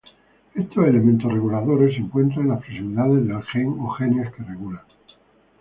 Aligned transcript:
Estos 0.55 0.87
elementos 0.87 1.31
reguladores 1.31 1.93
se 1.93 1.99
encuentran 2.01 2.45
en 2.45 2.49
las 2.53 2.61
proximidades 2.61 3.27
del 3.27 3.43
gen, 3.43 3.67
o 3.79 3.87
genes, 3.91 4.33
que 4.33 4.41
regulan. 4.41 4.81